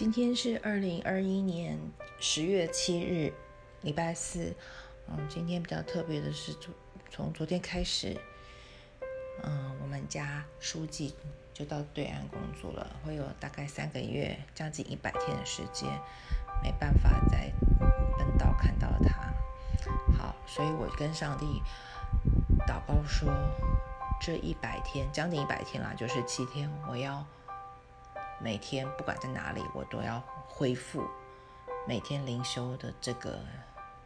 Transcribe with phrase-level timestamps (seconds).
[0.00, 1.78] 今天是二零二一年
[2.18, 3.34] 十月七日，
[3.82, 4.54] 礼拜四。
[5.06, 6.72] 嗯，今天比较特别的是，从
[7.10, 8.16] 从昨天开始，
[9.42, 11.14] 嗯，我们家书记
[11.52, 15.86] 就到对岸工作了，会有大概三个月，将近一百天的时间，
[16.62, 17.52] 没办法在
[18.16, 19.30] 本岛看到他。
[20.16, 21.44] 好，所以我跟上帝
[22.66, 23.30] 祷告说，
[24.18, 27.22] 这一百天，将近一百天啦，就是七天，我要。
[28.42, 31.04] 每天不管在哪里，我都要恢复
[31.86, 33.40] 每天灵修的这个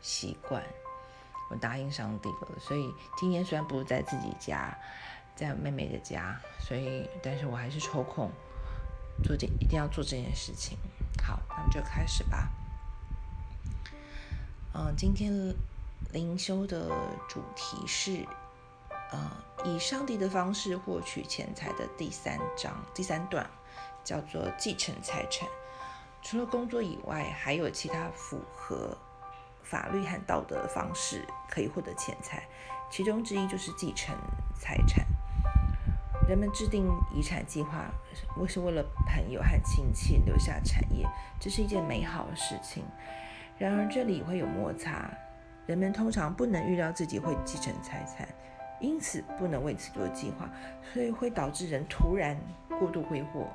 [0.00, 0.62] 习惯。
[1.50, 4.76] 我答应上帝了，所以今天虽然不是在自己家，
[5.34, 8.30] 在妹妹的家，所以但是我还是抽空
[9.24, 10.76] 做这，一定要做这件事情。
[11.26, 12.50] 好，那么就开始吧。
[14.74, 15.32] 嗯，今天
[16.12, 16.90] 灵修的
[17.26, 18.26] 主题是，
[19.10, 19.30] 呃，
[19.64, 23.48] 以上帝的方式获取钱财的第三章第三段。
[24.08, 25.46] 叫做继承财产，
[26.22, 28.96] 除了工作以外，还有其他符合
[29.62, 32.42] 法律和道德的方式可以获得钱财，
[32.90, 34.16] 其中之一就是继承
[34.58, 35.04] 财产。
[36.26, 37.84] 人们制定遗产计划，
[38.38, 41.06] 为是为了朋友和亲戚留下产业，
[41.38, 42.82] 这是一件美好的事情。
[43.58, 45.10] 然而这里会有摩擦，
[45.66, 48.26] 人们通常不能预料自己会继承财产，
[48.80, 50.48] 因此不能为此做计划，
[50.94, 52.34] 所以会导致人突然
[52.78, 53.46] 过度挥霍。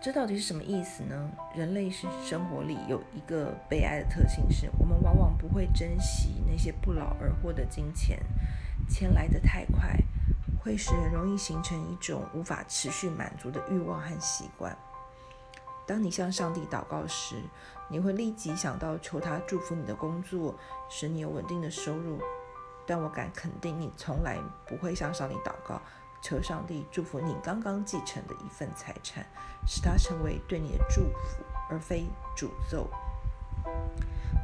[0.00, 1.30] 这到底是什么意思呢？
[1.54, 8.20] 人类是生活里有一个悲哀的特性，是我们往往不会珍惜那些不劳而获的金钱，
[8.88, 9.96] 钱来得太快，
[10.62, 14.76] 会使人容易形成一种无法持续满足的欲望和习惯。
[15.84, 17.34] 当你向上帝祷告时，
[17.88, 20.54] 你会立即想到求他祝福你的工作，
[20.88, 22.20] 使你有稳定的收入。
[22.86, 25.82] 但我敢肯定，你从来不会向上帝祷告。
[26.20, 29.24] 求上帝祝福你刚刚继承的一份财产，
[29.66, 32.88] 使它成为对你的祝福，而非诅咒。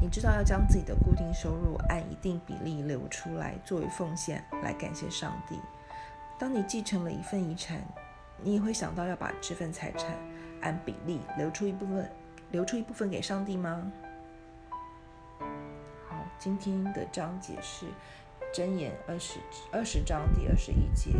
[0.00, 5.58] 你知道要将自己的固定收入按一定比例留出来作为奉献，来感谢上帝。
[6.38, 7.80] 当你继承了一份遗产，
[8.42, 10.16] 你也会想到要把这份财产
[10.60, 12.10] 按比例留出一部分，
[12.50, 13.90] 留出一部分给上帝吗？
[16.08, 17.86] 好，今天的章节是。
[18.54, 19.38] 箴言二十
[19.70, 21.10] 二十章第二十一节：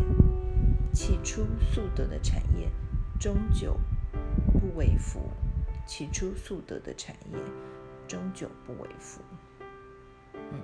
[0.97, 2.71] 起初素德的产业，
[3.21, 3.77] 终究
[4.59, 5.21] 不为福；
[5.87, 7.39] 起初素德的产业，
[8.09, 9.21] 终究不为福。
[10.33, 10.59] 嗯，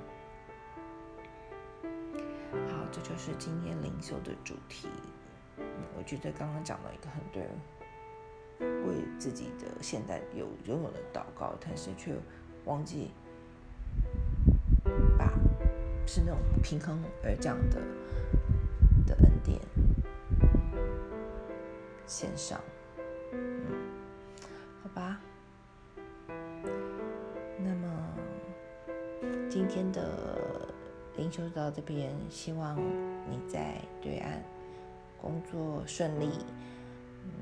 [2.71, 4.89] 好，这就是今天灵修的主题。
[5.99, 7.47] 我觉得刚刚讲到一个很对，
[8.89, 12.17] 为自己的现在有拥有的祷告，但是却
[12.65, 13.11] 忘记
[15.19, 15.31] 把。
[16.05, 17.81] 是那种平衡而降的
[19.07, 19.59] 的恩典
[22.13, 22.61] 线上，
[23.33, 23.65] 嗯，
[24.83, 25.19] 好吧。
[27.59, 27.89] 那么
[29.49, 30.69] 今天的
[31.17, 32.77] 灵修到这边，希望
[33.31, 34.45] 你在对岸
[35.23, 36.29] 工作顺利。
[37.25, 37.33] 嗯，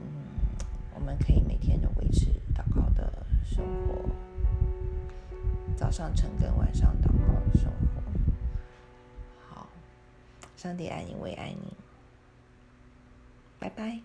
[0.94, 4.08] 我们可以每天都维持祷告的生活，
[5.76, 8.00] 早上晨更，晚上祷告的生活。
[9.48, 9.68] 好
[10.56, 11.76] 上帝爱你，我也爱你。
[13.58, 14.00] 拜拜。